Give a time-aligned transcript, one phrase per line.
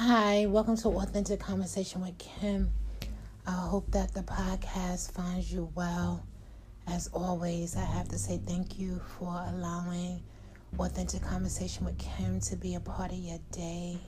[0.00, 2.70] Hi, welcome to Authentic Conversation with Kim.
[3.48, 6.24] I hope that the podcast finds you well.
[6.86, 10.22] As always, I have to say thank you for allowing
[10.78, 13.98] Authentic Conversation with Kim to be a part of your day.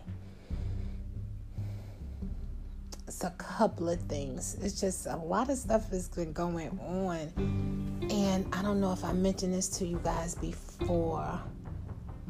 [3.09, 4.59] It's a couple of things.
[4.63, 8.07] It's just a lot of stuff has been going on.
[8.13, 11.41] And I don't know if I mentioned this to you guys before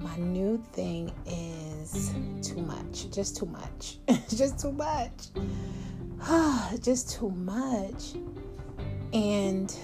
[0.00, 3.10] my new thing is too much.
[3.10, 3.98] Just too much.
[4.28, 5.28] just too much.
[6.82, 8.14] just too much.
[9.12, 9.74] And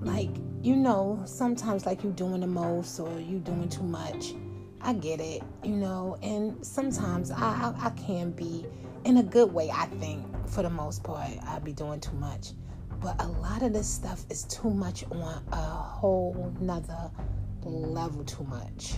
[0.00, 0.30] like,
[0.62, 4.34] you know, sometimes like you doing the most or you doing too much.
[4.80, 8.66] I get it, you know, and sometimes I, I, I can be
[9.04, 12.50] in a good way, I think, for the most part, I be doing too much.
[13.00, 17.10] But a lot of this stuff is too much on a whole nother
[17.64, 18.94] level too much.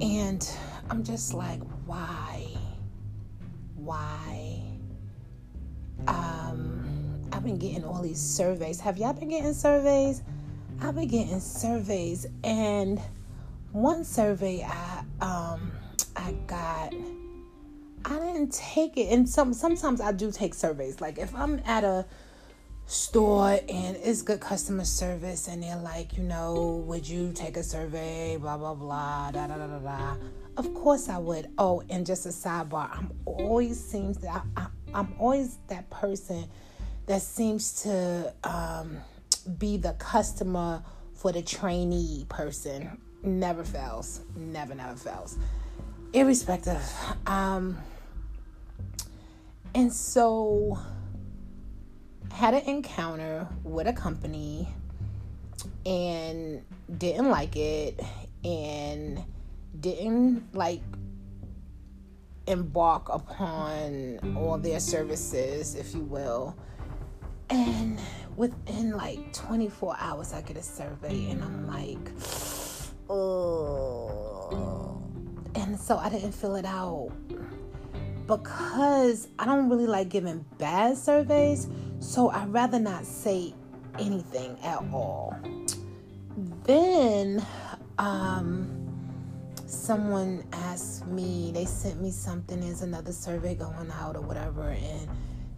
[0.00, 0.48] And
[0.90, 2.46] I'm just like, why?
[3.76, 4.62] Why?
[6.06, 8.80] Um, I've been getting all these surveys.
[8.80, 10.22] Have y'all been getting surveys?
[10.80, 13.00] I've been getting surveys, and
[13.72, 15.72] one survey I um
[16.16, 16.92] I got.
[18.06, 21.00] I didn't take it, and some sometimes I do take surveys.
[21.00, 22.04] Like if I'm at a
[22.86, 27.62] store and it's good customer service and they're like, you know, would you take a
[27.62, 28.36] survey?
[28.36, 29.30] Blah blah blah.
[29.30, 30.16] Da da da da da.
[30.56, 31.48] Of course I would.
[31.58, 36.48] Oh, and just a sidebar, I'm always seems that I, I, am always that person
[37.06, 38.98] that seems to um,
[39.58, 40.82] be the customer
[41.14, 43.00] for the trainee person.
[43.22, 44.20] Never fails.
[44.36, 45.38] Never never fails.
[46.12, 46.82] Irrespective.
[47.26, 47.78] Um,
[49.74, 50.78] and so
[52.32, 54.68] had an encounter with a company
[55.86, 56.62] and
[56.98, 58.00] didn't like it
[58.44, 59.22] and
[59.80, 60.82] didn't like
[62.46, 66.56] embark upon all their services, if you will.
[67.50, 67.98] And
[68.36, 72.10] within like 24 hours, I get a survey, and I'm like,
[73.08, 75.02] oh.
[75.54, 77.12] And so I didn't fill it out
[78.26, 81.68] because I don't really like giving bad surveys.
[82.04, 83.54] So I'd rather not say
[83.98, 85.36] anything at all.
[86.64, 87.44] Then
[87.98, 88.70] um,
[89.66, 95.08] someone asked me, they sent me something, there's another survey going out or whatever, and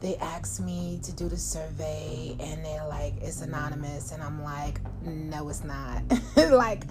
[0.00, 4.78] they asked me to do the survey and they're like it's anonymous and i'm like
[5.02, 6.02] no it's not
[6.50, 6.84] like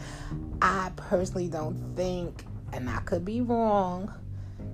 [0.59, 4.11] i personally don't think and i could be wrong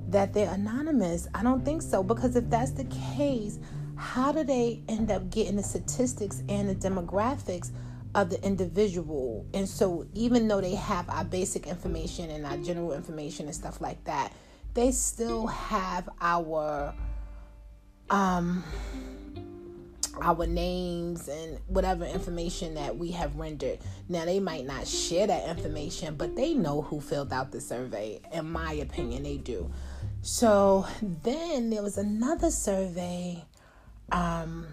[0.08, 2.86] that they're anonymous i don't think so because if that's the
[3.18, 3.59] case
[3.97, 7.72] how do they end up getting the statistics and the demographics
[8.16, 9.46] of the individual?
[9.53, 13.81] And so, even though they have our basic information and our general information and stuff
[13.81, 14.34] like that,
[14.74, 16.94] they still have our
[18.09, 18.63] um
[20.22, 23.79] our names and whatever information that we have rendered.
[24.09, 28.19] Now, they might not share that information, but they know who filled out the survey.
[28.31, 29.72] In my opinion, they do.
[30.22, 33.44] So then there was another survey
[34.12, 34.68] um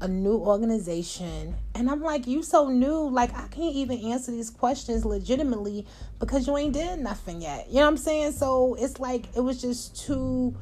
[0.00, 1.54] a new organization.
[1.74, 3.08] And i'm like you so new.
[3.08, 5.86] Like i can't even answer these questions legitimately
[6.18, 7.68] because you ain't did nothing yet.
[7.68, 8.32] You know what i'm saying?
[8.32, 10.54] So it's like it was just too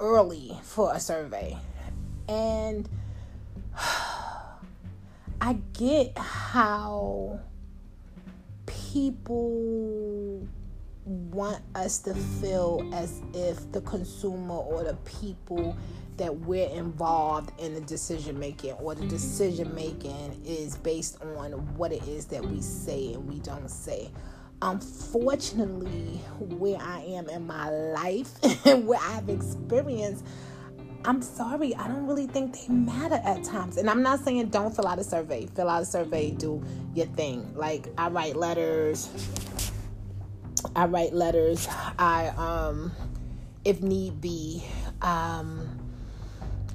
[0.00, 1.56] early for a survey.
[2.28, 2.88] And
[5.40, 7.40] i get how
[8.66, 10.46] people
[11.04, 15.76] want us to feel as if the consumer or the people
[16.16, 21.92] that we're involved in the decision making or the decision making is based on what
[21.92, 24.10] it is that we say and we don't say.
[24.62, 28.30] Unfortunately, where I am in my life
[28.66, 30.24] and where I've experienced,
[31.04, 33.76] I'm sorry, I don't really think they matter at times.
[33.76, 35.46] And I'm not saying don't fill out a survey.
[35.54, 36.64] Fill out a survey, do
[36.94, 37.52] your thing.
[37.54, 39.10] Like I write letters.
[40.76, 41.68] I write letters.
[41.98, 42.92] I um
[43.64, 44.64] if need be
[45.02, 45.80] um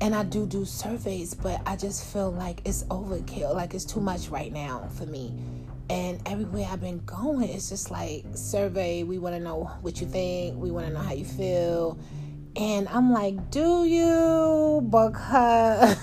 [0.01, 3.53] and I do do surveys, but I just feel like it's overkill.
[3.53, 5.33] Like it's too much right now for me.
[5.89, 9.03] And everywhere I've been going, it's just like survey.
[9.03, 10.57] We want to know what you think.
[10.57, 11.99] We want to know how you feel.
[12.55, 14.87] And I'm like, do you?
[14.89, 15.97] Because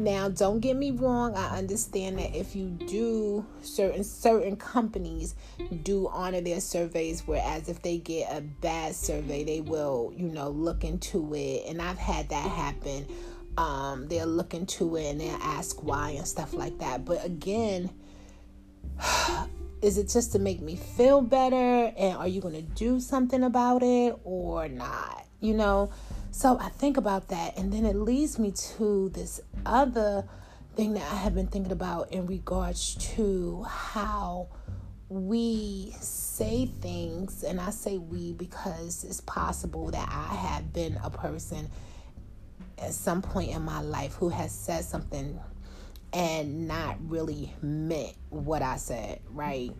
[0.00, 1.36] now, don't get me wrong.
[1.36, 5.34] I understand that if you do certain certain companies
[5.82, 10.48] do honor their surveys, whereas if they get a bad survey, they will, you know,
[10.48, 11.64] look into it.
[11.68, 13.06] And I've had that happen.
[13.58, 17.04] Um, they'll look into it and they'll ask why and stuff like that.
[17.04, 17.90] But again,
[19.82, 23.42] is it just to make me feel better and are you going to do something
[23.42, 25.90] about it or not you know
[26.30, 30.24] so i think about that and then it leads me to this other
[30.76, 34.48] thing that i have been thinking about in regards to how
[35.08, 41.10] we say things and i say we because it's possible that i have been a
[41.10, 41.68] person
[42.78, 45.38] at some point in my life who has said something
[46.12, 49.70] and not really meant what I said, right?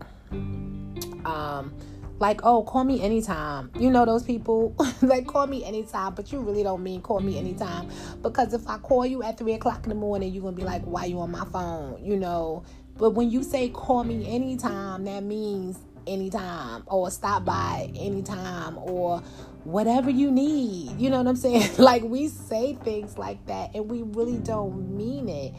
[1.24, 1.74] Um,
[2.20, 3.70] like, oh, call me anytime.
[3.78, 7.38] You know those people, like, call me anytime, but you really don't mean call me
[7.38, 7.88] anytime.
[8.22, 10.82] Because if I call you at three o'clock in the morning, you're gonna be like,
[10.82, 12.04] why you on my phone?
[12.04, 12.62] You know.
[12.98, 19.22] But when you say call me anytime, that means anytime or stop by anytime or
[19.64, 20.98] whatever you need.
[20.98, 21.70] You know what I'm saying?
[21.78, 25.54] like we say things like that and we really don't mean it.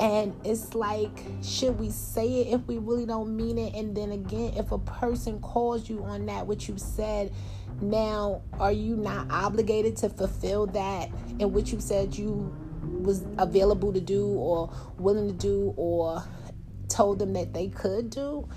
[0.00, 3.74] And it's like, should we say it if we really don't mean it?
[3.74, 7.32] And then again, if a person calls you on that, what you said,
[7.80, 13.92] now are you not obligated to fulfill that in which you said you was available
[13.92, 16.22] to do or willing to do or
[16.88, 18.48] told them that they could do?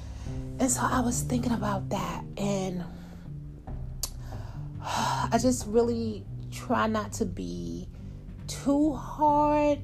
[0.60, 2.84] And so I was thinking about that and
[4.90, 7.90] I just really try not to be
[8.48, 9.80] too hard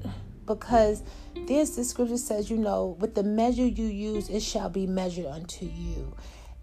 [0.46, 1.02] because
[1.46, 5.26] this the scripture says, you know, with the measure you use, it shall be measured
[5.26, 6.16] unto you.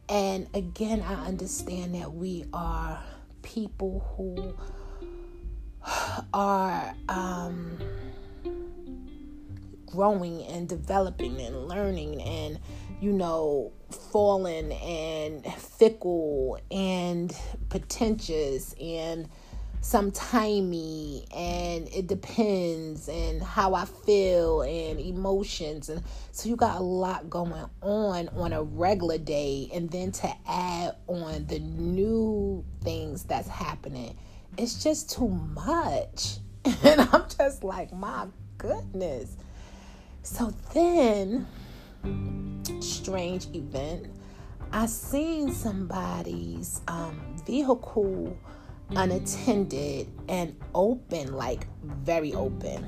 [0.10, 3.04] And again, I understand that we are
[3.44, 4.56] people who
[6.34, 7.78] are um,
[9.86, 12.60] growing and developing and learning and
[13.02, 13.74] you know,
[14.12, 17.36] fallen and fickle and
[17.70, 19.28] pretentious and
[19.82, 25.90] sometimey and it depends and how I feel and emotions.
[25.90, 29.70] And so you got a lot going on on a regular day.
[29.74, 34.16] And then to add on the new things that's happening
[34.58, 36.38] it's just too much.
[36.84, 38.28] And I'm just like my
[38.60, 39.36] goodness.
[40.22, 41.48] So then
[43.02, 44.08] strange event.
[44.72, 48.38] I seen somebody's um, vehicle
[48.92, 52.88] unattended and open, like very open.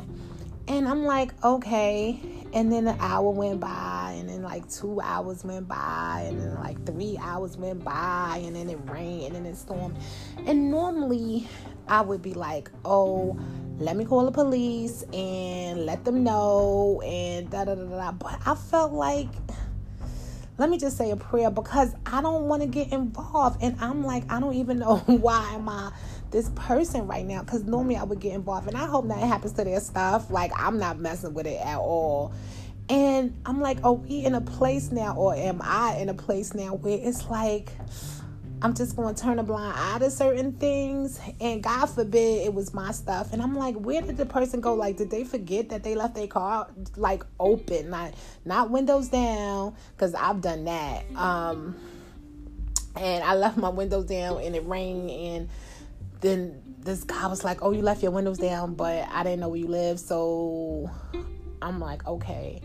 [0.68, 2.20] And I'm like, okay.
[2.54, 6.54] And then an hour went by, and then like two hours went by, and then
[6.56, 9.98] like three hours went by, and then it rained, and then it stormed.
[10.46, 11.48] And normally
[11.88, 13.38] I would be like, oh,
[13.80, 18.12] let me call the police and let them know, and da da da da.
[18.12, 19.30] But I felt like
[20.58, 23.62] let me just say a prayer because I don't want to get involved.
[23.62, 25.92] And I'm like, I don't even know why am I
[26.32, 28.68] this person right now because normally I would get involved.
[28.68, 30.30] And I hope that happens to their stuff.
[30.30, 32.34] Like, I'm not messing with it at all.
[32.90, 36.54] And I'm like, are we in a place now, or am I in a place
[36.54, 37.72] now where it's like,
[38.64, 41.20] I'm just going to turn a blind eye to certain things.
[41.42, 43.34] And God forbid it was my stuff.
[43.34, 44.74] And I'm like, where did the person go?
[44.74, 48.14] Like, did they forget that they left their car like open, not
[48.46, 49.76] not windows down?
[49.96, 51.04] Because I've done that.
[51.18, 51.76] Um,
[52.96, 55.12] and I left my windows down and it rained.
[55.12, 55.50] And
[56.22, 59.50] then this guy was like, oh, you left your windows down, but I didn't know
[59.50, 60.00] where you live.
[60.00, 60.90] So
[61.62, 62.62] I'm like, okay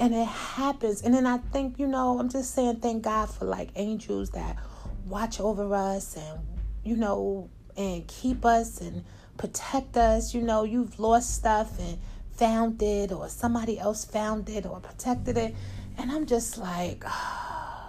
[0.00, 3.44] and it happens and then i think you know i'm just saying thank god for
[3.44, 4.56] like angels that
[5.12, 6.40] watch over us and,
[6.82, 9.04] you know, and keep us and
[9.36, 10.34] protect us.
[10.34, 11.98] You know, you've lost stuff and
[12.32, 15.54] found it, or somebody else found it or protected it.
[15.98, 17.04] And I'm just like,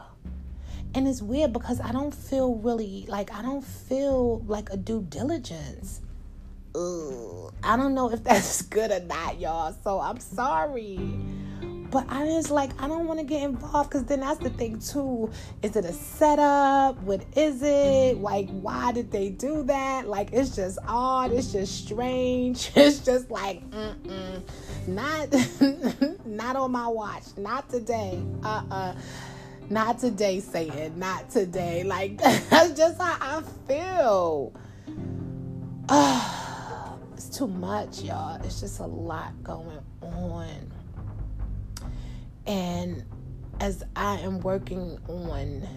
[0.94, 5.04] and it's weird because I don't feel really like I don't feel like a due
[5.10, 6.02] diligence.
[6.76, 7.54] Ugh.
[7.64, 9.74] I don't know if that's good or not, y'all.
[9.82, 11.00] So I'm sorry.
[11.94, 14.80] But I just like I don't want to get involved because then that's the thing
[14.80, 15.30] too.
[15.62, 16.98] Is it a setup?
[17.04, 18.18] What is it?
[18.18, 20.08] Like why did they do that?
[20.08, 21.32] Like it's just odd.
[21.32, 22.72] It's just strange.
[22.76, 24.42] It's just like mm
[24.88, 25.32] not
[26.26, 27.26] not on my watch.
[27.38, 28.20] Not today.
[28.44, 28.96] Uh uh
[29.70, 31.84] Not today, Satan, not today.
[31.84, 32.18] Like
[32.50, 34.52] that's just how I feel.
[35.88, 38.44] Uh, it's too much, y'all.
[38.44, 40.72] It's just a lot going on.
[42.46, 43.04] And
[43.60, 45.68] as I am working on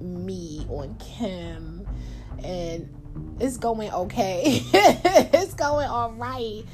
[0.00, 1.86] me, on Kim,
[2.42, 2.88] and
[3.40, 6.64] it's going okay, it's going all right.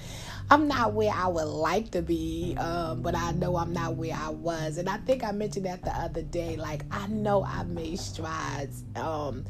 [0.52, 4.16] I'm not where I would like to be, um, but I know I'm not where
[4.16, 4.78] I was.
[4.78, 6.56] And I think I mentioned that the other day.
[6.56, 9.44] Like, I know I made strides um,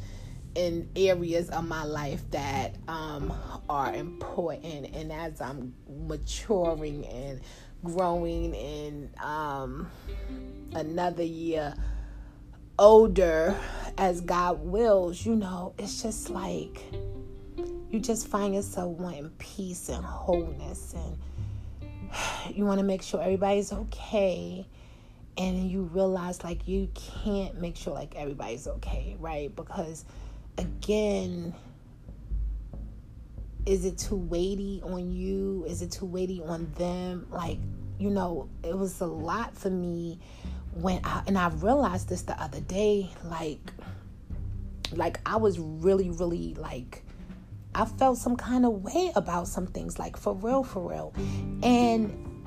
[0.53, 3.33] in areas of my life that um,
[3.67, 4.93] are important.
[4.93, 5.73] And as I'm
[6.07, 7.41] maturing and
[7.83, 9.89] growing and um,
[10.73, 11.73] another year
[12.77, 13.55] older
[13.97, 16.81] as God wills, you know, it's just like
[17.89, 23.73] you just find yourself wanting peace and wholeness and you want to make sure everybody's
[23.73, 24.65] okay
[25.37, 29.55] and you realize like you can't make sure like everybody's okay, right?
[29.55, 30.05] Because
[30.57, 31.53] again,
[33.65, 35.65] is it too weighty on you?
[35.67, 37.27] Is it too weighty on them?
[37.29, 37.59] Like,
[37.99, 40.19] you know, it was a lot for me
[40.73, 43.59] when I and I realized this the other day, like
[44.91, 47.03] like I was really, really like
[47.73, 51.13] I felt some kind of way about some things, like for real, for real.
[51.63, 52.43] And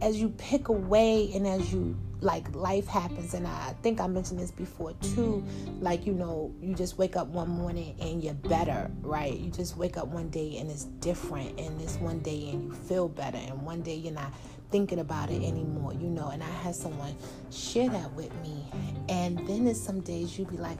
[0.00, 4.40] as you pick away and as you like life happens and I think I mentioned
[4.40, 5.44] this before too
[5.80, 9.76] like you know you just wake up one morning and you're better right you just
[9.76, 13.38] wake up one day and it's different and this one day and you feel better
[13.38, 14.32] and one day you're not
[14.70, 17.16] thinking about it anymore you know and I had someone
[17.50, 18.64] share that with me
[19.08, 20.78] and then there's some days you be like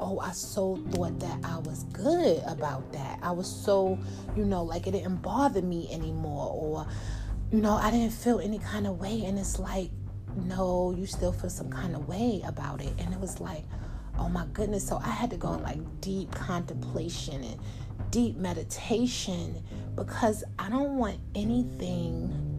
[0.00, 3.18] oh, I so thought that I was good about that.
[3.22, 3.98] I was so,
[4.34, 6.86] you know, like it didn't bother me anymore, or,
[7.52, 9.24] you know, I didn't feel any kind of way.
[9.24, 9.90] And it's like,
[10.36, 12.92] no, you still feel some kind of way about it.
[12.98, 13.64] And it was like,
[14.18, 14.86] oh my goodness.
[14.86, 17.60] So I had to go in like deep contemplation and
[18.10, 19.62] deep meditation
[19.94, 22.50] because I don't want anything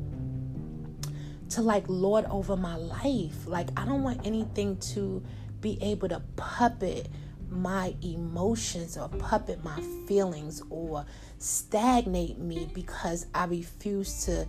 [1.49, 3.45] to like lord over my life.
[3.45, 5.23] Like, I don't want anything to
[5.59, 7.09] be able to puppet
[7.49, 11.05] my emotions or puppet my feelings or
[11.37, 14.47] stagnate me because I refuse to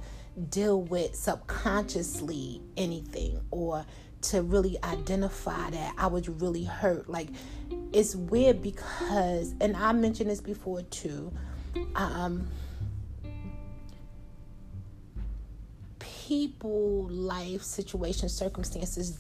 [0.49, 3.85] deal with subconsciously anything or
[4.23, 7.09] to really identify that I was really hurt.
[7.09, 7.29] Like
[7.93, 11.33] it's weird because and I mentioned this before too.
[11.95, 12.49] Um
[15.99, 19.19] people, life, situations, circumstances,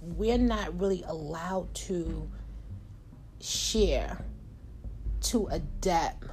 [0.00, 2.30] we're not really allowed to
[3.40, 4.18] share
[5.20, 6.28] to a depth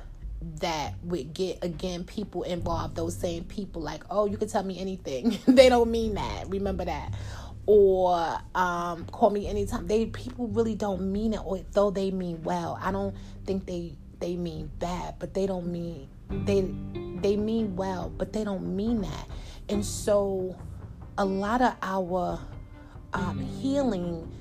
[0.59, 4.79] that would get again people involved those same people like oh you can tell me
[4.79, 5.37] anything.
[5.47, 6.49] They don't mean that.
[6.49, 7.13] Remember that.
[7.65, 9.87] Or um, call me anytime.
[9.87, 12.77] They people really don't mean it or though they mean well.
[12.81, 16.07] I don't think they they mean bad but they don't mean
[16.45, 16.61] they
[17.21, 19.27] they mean well but they don't mean that.
[19.69, 20.57] And so
[21.17, 22.39] a lot of our
[23.13, 24.31] um, healing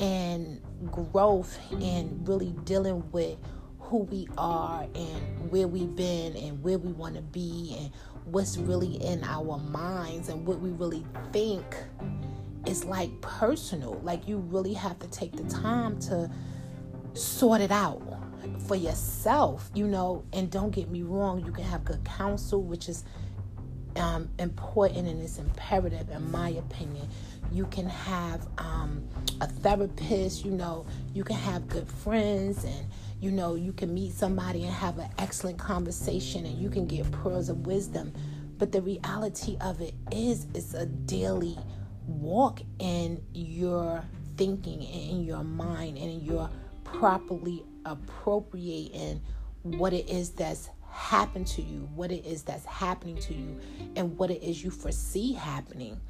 [0.00, 0.60] and
[0.90, 3.38] growth and really dealing with
[3.86, 7.90] who we are and where we've been and where we want to be and
[8.24, 11.64] what's really in our minds and what we really think
[12.66, 14.00] is like personal.
[14.02, 16.28] Like you really have to take the time to
[17.14, 18.02] sort it out
[18.66, 20.24] for yourself, you know.
[20.32, 23.04] And don't get me wrong, you can have good counsel, which is
[23.94, 27.08] um, important and it's imperative, in my opinion.
[27.52, 29.08] You can have um,
[29.40, 32.86] a therapist, you know, you can have good friends and
[33.20, 37.10] you know, you can meet somebody and have an excellent conversation and you can get
[37.10, 38.12] pearls of wisdom.
[38.58, 41.58] But the reality of it is, it's a daily
[42.06, 44.04] walk in your
[44.36, 46.50] thinking and in your mind and you're
[46.84, 49.20] properly appropriating
[49.62, 53.60] what it is that's happened to you, what it is that's happening to you,
[53.96, 56.00] and what it is you foresee happening.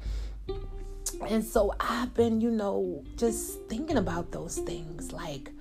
[1.27, 5.51] And so I've been, you know, just thinking about those things like,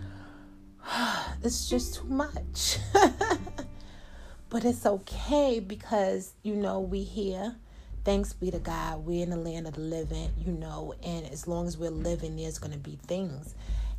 [1.42, 2.78] it's just too much.
[4.48, 7.56] but it's okay because, you know, we here.
[8.04, 9.04] Thanks be to God.
[9.04, 12.36] We're in the land of the living, you know, and as long as we're living,
[12.36, 13.54] there's going to be things.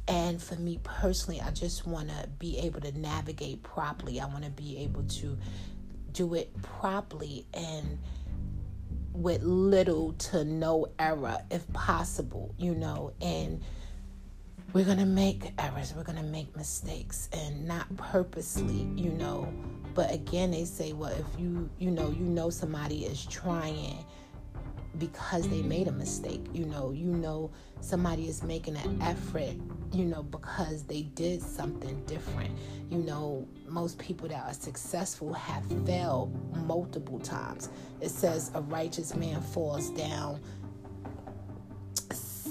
[0.07, 4.21] And for me personally, I just want to be able to navigate properly.
[4.21, 5.37] I want to be able to
[6.13, 7.99] do it properly and
[9.11, 13.61] with little to no error if possible, you know, and
[14.73, 19.51] we're going to make errors, we're going to make mistakes and not purposely, you know.
[19.93, 23.97] But again, they say, well, if you, you know, you know somebody is trying
[24.97, 25.69] because they mm-hmm.
[25.69, 29.55] made a mistake, you know, you know somebody is making an effort,
[29.93, 32.51] you know, because they did something different.
[32.89, 36.33] You know, most people that are successful have failed
[36.65, 37.69] multiple times.
[38.01, 40.39] It says a righteous man falls down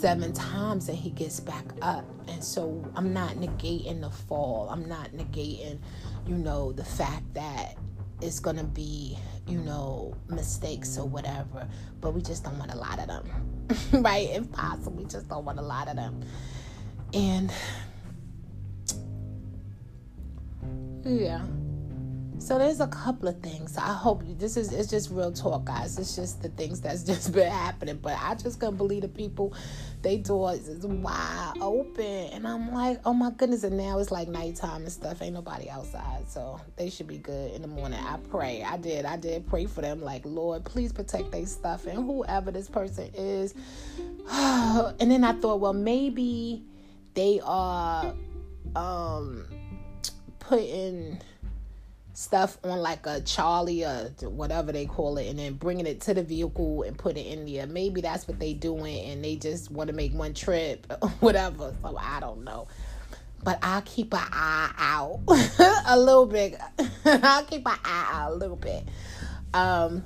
[0.00, 2.04] seven times and he gets back up.
[2.28, 4.68] And so I'm not negating the fall.
[4.70, 5.78] I'm not negating,
[6.26, 7.76] you know, the fact that
[8.20, 11.68] it's going to be, you know, mistakes or whatever.
[12.00, 13.62] But we just don't want a lot of them,
[14.02, 14.28] right?
[14.30, 16.22] If possible, we just don't want a lot of them.
[17.12, 17.52] And
[21.04, 21.42] yeah,
[22.38, 23.76] So there's a couple of things.
[23.76, 25.98] I hope this is it's just real talk, guys.
[25.98, 27.98] It's just the things that's just been happening.
[28.00, 29.54] But I just couldn't believe the people,
[30.02, 33.64] they doors is wide open, and I'm like, oh my goodness.
[33.64, 35.22] And now it's like nighttime and stuff.
[35.22, 37.98] Ain't nobody outside, so they should be good in the morning.
[37.98, 38.62] I pray.
[38.62, 39.06] I did.
[39.06, 40.00] I did pray for them.
[40.02, 43.54] Like Lord, please protect their stuff and whoever this person is.
[44.30, 46.62] and then I thought, well, maybe
[47.14, 48.14] they are
[48.76, 49.46] um
[50.38, 51.18] putting
[52.16, 56.14] stuff on like a Charlie or whatever they call it, and then bringing it to
[56.14, 57.66] the vehicle and put it in there.
[57.66, 61.75] Maybe that's what they doing, and they just want to make one trip, whatever.
[61.82, 62.68] So I don't know,
[63.44, 65.20] but I'll keep an eye out
[65.87, 66.58] a little bit.
[67.04, 68.85] I'll keep an eye out a little bit.
[69.52, 70.02] Um,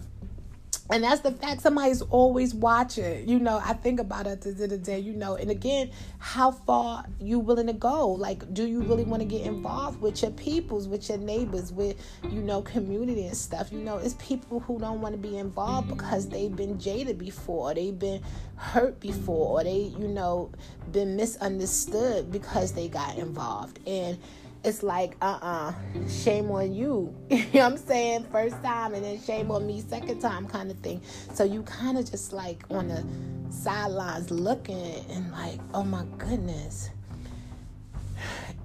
[0.91, 3.29] and that's the fact somebody's always watching.
[3.29, 7.05] You know i think about it the the day you know and again how far
[7.21, 8.09] you willing to go?
[8.11, 11.97] Like do you really want to get involved with your peoples with your neighbors with
[12.25, 13.73] you know community and stuff?
[13.73, 17.75] You know it's people who don't want to be involved because they've been jaded before
[17.75, 18.23] they've been
[18.57, 20.51] hurt before or they you know
[20.93, 23.81] been misunderstood because they got involved.
[23.87, 24.19] And
[24.63, 25.73] it's like, uh uh
[26.09, 27.15] shame on you.
[27.31, 28.27] you know what I'm saying?
[28.31, 31.01] First time and then shame on me second time kind of thing.
[31.35, 33.05] So you kind of just like on the
[33.51, 36.91] sidelines looking and like, oh my goodness.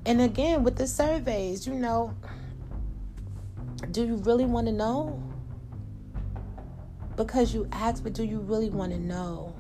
[0.06, 2.14] And again, with the surveys, you know,
[3.92, 5.22] do you really want to know?
[7.16, 9.56] Because you ask, but do you really want to know?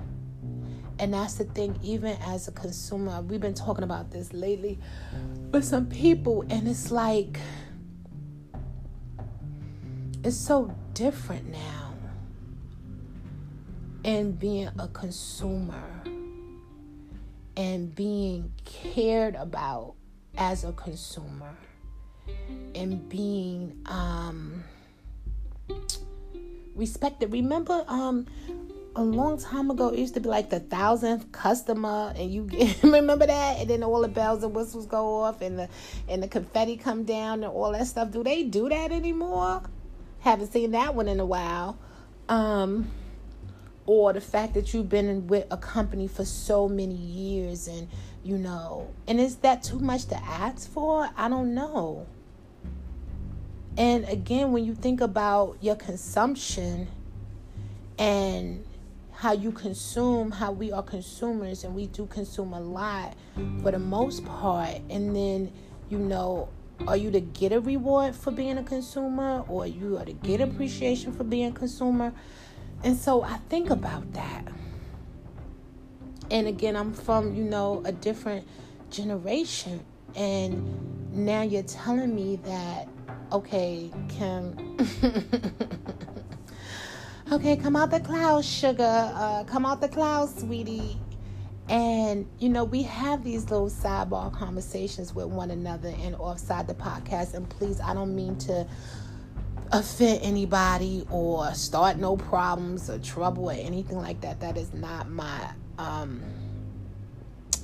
[0.97, 4.79] And that's the thing, even as a consumer, we've been talking about this lately
[5.51, 7.37] with some people, and it's like,
[10.23, 11.93] it's so different now.
[14.03, 15.83] And being a consumer
[17.57, 19.95] and being cared about
[20.37, 21.55] as a consumer
[22.75, 24.63] and being um
[26.75, 27.31] respected.
[27.31, 28.27] Remember um
[28.95, 32.77] a long time ago it used to be like the thousandth customer and you get,
[32.83, 33.59] remember that?
[33.59, 35.69] And then all the bells and whistles go off and the
[36.07, 38.11] and the confetti come down and all that stuff.
[38.11, 39.63] Do they do that anymore?
[40.19, 41.77] Haven't seen that one in a while.
[42.29, 42.89] Um
[43.85, 47.87] or the fact that you've been with a company for so many years and
[48.23, 51.09] you know and is that too much to ask for?
[51.17, 52.07] I don't know.
[53.77, 56.87] And again when you think about your consumption
[57.99, 58.65] and
[59.25, 63.15] how you consume, how we are consumers, and we do consume a lot
[63.63, 64.79] for the most part.
[64.91, 65.51] And then,
[65.89, 66.47] you know,
[66.87, 70.41] are you to get a reward for being a consumer, or you are to get
[70.41, 72.13] appreciation for being a consumer?
[72.83, 74.47] And so I think about that.
[76.29, 78.47] And again, I'm from, you know, a different
[78.91, 79.83] generation.
[80.15, 82.87] And now you're telling me that,
[83.31, 84.77] okay, Kim.
[87.31, 89.11] okay, come out the clouds, sugar.
[89.13, 90.97] Uh, come out the clouds, sweetie.
[91.67, 96.75] And, you know, we have these little sidebar conversations with one another and offside the
[96.75, 97.33] podcast.
[97.33, 98.67] And please, I don't mean to
[99.71, 104.39] offend anybody or start no problems or trouble or anything like that.
[104.39, 106.21] That is not my um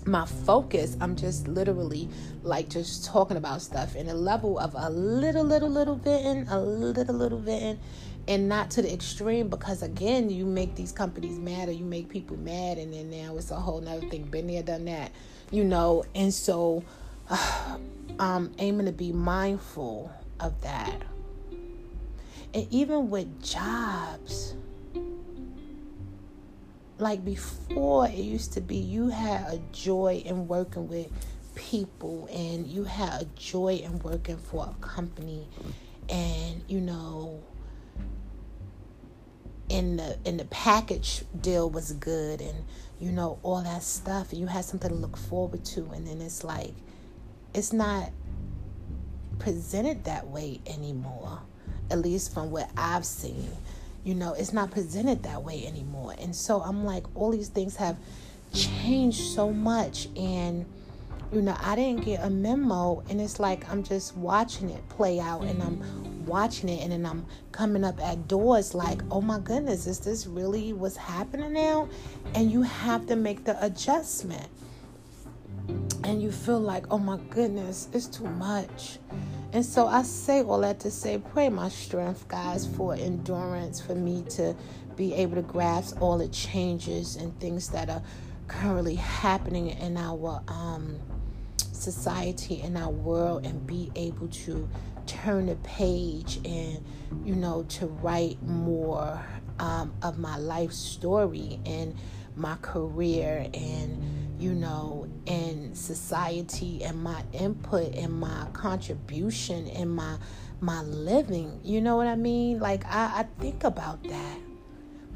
[0.05, 0.97] my focus.
[0.99, 2.09] I'm just literally
[2.43, 6.59] like just talking about stuff in a level of a little, little, little venting, a
[6.59, 7.79] little, little venting,
[8.27, 12.09] and not to the extreme because again you make these companies mad or you make
[12.09, 14.23] people mad and then now it's a whole nother thing.
[14.23, 15.11] Been there done that
[15.51, 16.03] you know?
[16.15, 16.83] And so
[17.29, 17.77] uh,
[18.19, 21.01] i'm aiming to be mindful of that.
[22.53, 24.55] And even with jobs
[26.97, 31.07] like before it used to be you had a joy in working with
[31.55, 35.47] people and you had a joy in working for a company
[36.09, 37.41] and you know
[39.71, 42.65] in the in the package deal was good and
[42.99, 44.33] you know all that stuff.
[44.33, 45.89] You had something to look forward to.
[45.91, 46.73] And then it's like
[47.53, 48.11] it's not
[49.39, 51.39] presented that way anymore
[51.89, 53.49] at least from what I've seen.
[54.03, 56.15] You know it's not presented that way anymore.
[56.19, 57.97] And so I'm like all these things have
[58.53, 60.09] changed so much.
[60.17, 60.65] And
[61.31, 63.03] you know I didn't get a memo.
[63.09, 65.43] And it's like I'm just watching it play out.
[65.43, 69.87] And I'm watching it and then I'm coming up at doors like, oh my goodness,
[69.87, 71.89] is this really what's happening now?
[72.35, 74.47] And you have to make the adjustment.
[76.03, 78.97] And you feel like, oh my goodness, it's too much.
[79.53, 83.95] And so I say all that to say, pray my strength, guys, for endurance, for
[83.95, 84.55] me to
[84.95, 88.01] be able to grasp all the changes and things that are
[88.47, 90.99] currently happening in our um,
[91.57, 94.69] society, in our world, and be able to
[95.05, 96.83] turn the page and
[97.23, 99.23] you know to write more
[99.59, 101.95] um, of my life story and
[102.35, 110.17] my career and you know in society and my input and my contribution and my
[110.59, 111.59] my living.
[111.63, 112.59] You know what i mean?
[112.59, 114.37] Like i, I think about that.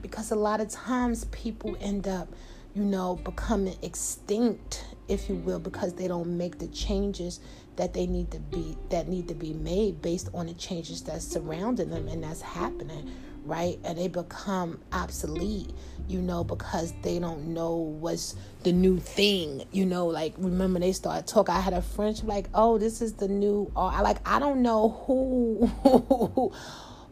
[0.02, 2.28] Because a lot of times people end up
[2.75, 7.39] you know becoming extinct if you will because they don't make the changes
[7.77, 11.25] that they need to be that need to be made based on the changes that's
[11.25, 13.11] surrounding them and that's happening
[13.45, 13.77] right?
[13.83, 15.69] And they become obsolete
[16.07, 20.07] you know because they don't know what's the new thing you know?
[20.07, 23.71] Like remember they started talking i had a friend like oh this is the new
[23.75, 25.71] oh, I like i don't know who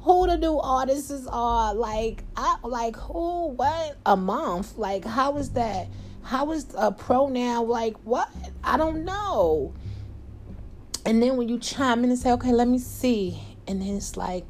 [0.04, 5.52] who the new artists are like i like who what a month like how is
[5.52, 5.88] that
[6.24, 8.30] how is a pronoun like what
[8.64, 9.74] i don't know
[11.06, 13.42] and then when you chime in and say, okay, let me see.
[13.68, 14.46] And then it's like,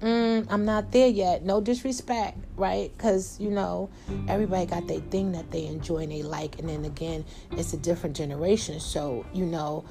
[0.00, 1.44] mm, I'm not there yet.
[1.44, 2.92] No disrespect, right?
[2.96, 3.88] Because, you know,
[4.28, 6.58] everybody got their thing that they enjoy and they like.
[6.58, 8.80] And then again, it's a different generation.
[8.80, 9.84] So, you know,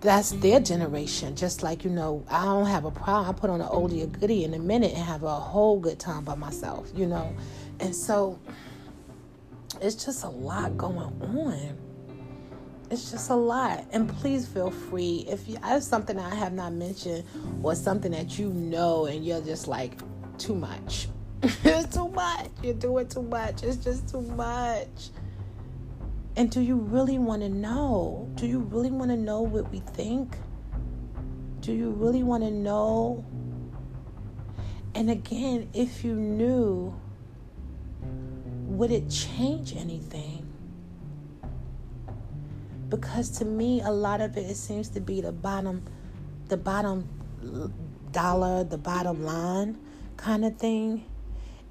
[0.00, 1.36] that's their generation.
[1.36, 3.28] Just like, you know, I don't have a problem.
[3.28, 5.98] I put on an oldie or goodie in a minute and have a whole good
[5.98, 7.34] time by myself, you know?
[7.80, 8.38] And so
[9.80, 11.78] it's just a lot going on
[12.90, 13.86] it's just a lot.
[13.92, 17.24] And please feel free if you have something I have not mentioned
[17.62, 19.92] or something that you know and you're just like
[20.38, 21.08] too much.
[21.42, 22.48] it's too much.
[22.62, 23.62] You're doing too much.
[23.62, 25.10] It's just too much.
[26.36, 28.30] And do you really want to know?
[28.34, 30.36] Do you really want to know what we think?
[31.60, 33.24] Do you really want to know?
[34.94, 36.98] And again, if you knew,
[38.66, 40.40] would it change anything?
[42.90, 45.82] because to me a lot of it, it seems to be the bottom
[46.48, 47.08] the bottom
[48.10, 49.78] dollar the bottom line
[50.16, 51.04] kind of thing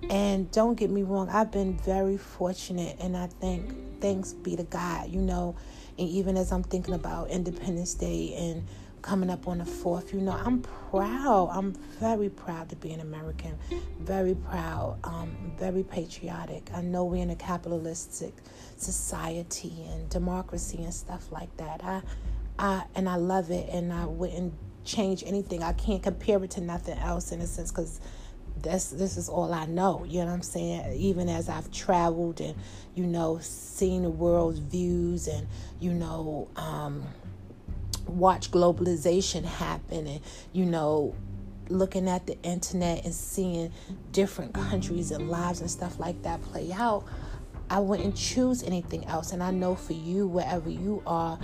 [0.09, 4.63] and don't get me wrong i've been very fortunate and i think thanks be to
[4.63, 5.55] god you know
[5.97, 8.67] and even as i'm thinking about independence day and
[9.01, 10.13] coming up on the fourth.
[10.13, 11.49] You know, I'm proud.
[11.51, 13.57] I'm very proud to be an American.
[13.99, 14.99] Very proud.
[15.03, 16.69] Um, very patriotic.
[16.73, 18.33] I know we're in a capitalistic
[18.77, 21.83] society and democracy and stuff like that.
[21.83, 22.01] I,
[22.57, 25.63] I and I love it, and I wouldn't change anything.
[25.63, 27.99] I can't compare it to nothing else in a sense because
[28.61, 30.05] this this is all I know.
[30.07, 30.93] You know what I'm saying?
[30.93, 32.55] Even as I've traveled and
[32.95, 35.47] you know seen the world's views and
[35.79, 36.47] you know.
[36.55, 37.07] Um,
[38.07, 40.19] watch globalization happen and
[40.51, 41.13] you know
[41.69, 43.71] looking at the internet and seeing
[44.11, 47.05] different countries and lives and stuff like that play out
[47.71, 49.31] I wouldn't choose anything else.
[49.31, 51.37] And I know for you, wherever you are,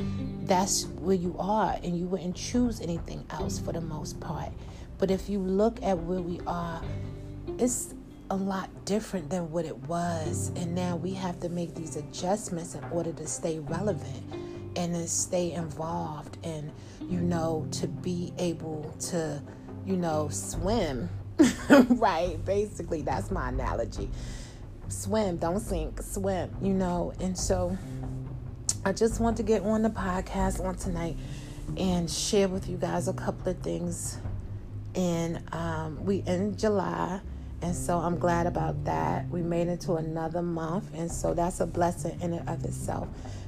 [0.44, 1.78] that's where you are.
[1.84, 4.50] And you wouldn't choose anything else for the most part.
[4.98, 6.82] But if you look at where we are,
[7.58, 7.94] it's
[8.30, 10.52] a lot different than what it was.
[10.56, 14.24] And now we have to make these adjustments in order to stay relevant
[14.76, 19.42] and to stay involved and you know to be able to
[19.86, 21.10] you know swim.
[21.90, 22.44] Right.
[22.46, 24.10] Basically that's my analogy.
[24.88, 25.38] Swim.
[25.38, 26.02] Don't sink.
[26.02, 27.14] Swim you know.
[27.20, 27.78] And so
[28.86, 31.18] i just want to get on the podcast on tonight
[31.78, 34.20] and share with you guys a couple of things
[34.96, 37.20] and um, we in july
[37.62, 41.60] and so i'm glad about that we made it to another month and so that's
[41.60, 43.08] a blessing in and of itself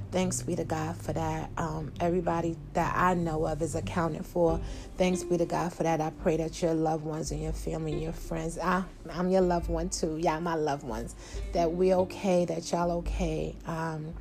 [0.10, 1.50] Thanks be to God for that.
[1.58, 4.60] Um, everybody that I know of is accounted for.
[4.98, 6.00] Thanks be to God for that.
[6.00, 9.42] I pray that your loved ones and your family and your friends, I, I'm your
[9.42, 10.18] loved one too.
[10.18, 11.14] Yeah, my loved ones,
[11.54, 13.56] that we're okay, that y'all okay.
[13.66, 14.14] Um,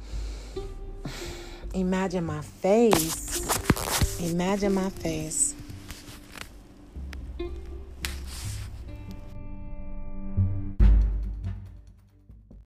[1.74, 4.20] imagine my face.
[4.20, 5.55] Imagine my face.